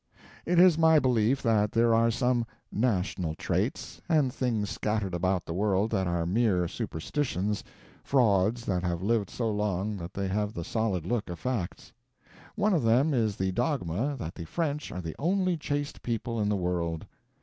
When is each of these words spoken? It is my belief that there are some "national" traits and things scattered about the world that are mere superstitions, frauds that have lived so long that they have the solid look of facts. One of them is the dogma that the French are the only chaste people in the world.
It 0.47 0.57
is 0.57 0.79
my 0.79 0.97
belief 0.97 1.43
that 1.43 1.71
there 1.73 1.93
are 1.93 2.09
some 2.09 2.47
"national" 2.71 3.35
traits 3.35 4.01
and 4.09 4.33
things 4.33 4.71
scattered 4.71 5.13
about 5.13 5.45
the 5.45 5.53
world 5.53 5.91
that 5.91 6.07
are 6.07 6.25
mere 6.25 6.67
superstitions, 6.67 7.63
frauds 8.03 8.65
that 8.65 8.81
have 8.81 9.03
lived 9.03 9.29
so 9.29 9.51
long 9.51 9.97
that 9.97 10.15
they 10.15 10.27
have 10.27 10.55
the 10.55 10.63
solid 10.63 11.05
look 11.05 11.29
of 11.29 11.37
facts. 11.37 11.93
One 12.55 12.73
of 12.73 12.81
them 12.81 13.13
is 13.13 13.35
the 13.35 13.51
dogma 13.51 14.15
that 14.17 14.33
the 14.33 14.45
French 14.45 14.91
are 14.91 15.01
the 15.01 15.15
only 15.19 15.55
chaste 15.55 16.01
people 16.01 16.39
in 16.41 16.49
the 16.49 16.55
world. 16.57 17.05